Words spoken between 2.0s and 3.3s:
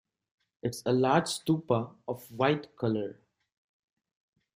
of white color.